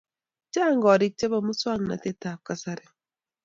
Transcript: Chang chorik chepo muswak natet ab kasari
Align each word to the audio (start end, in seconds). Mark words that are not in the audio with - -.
Chang 0.53 0.77
chorik 0.83 1.13
chepo 1.19 1.37
muswak 1.47 1.79
natet 1.87 2.21
ab 2.31 2.39
kasari 2.47 2.85